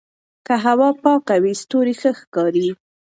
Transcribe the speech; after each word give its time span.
که 0.45 0.53
هوا 0.65 0.89
پاکه 1.01 1.35
وي 1.43 1.53
ستوري 1.61 1.93
ښه 2.01 2.11
ښکاري. 2.19 2.67